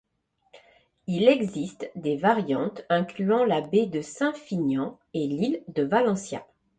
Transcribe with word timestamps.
Il 1.05 1.27
existe 1.27 1.91
des 1.93 2.17
variantes, 2.17 2.81
incluant 2.89 3.45
la 3.45 3.61
baie 3.61 3.85
de 3.85 4.01
Saint 4.01 4.33
Finian 4.33 4.97
et 5.13 5.27
l'île 5.27 5.63
de 5.67 5.83
Valentia. 5.83 6.43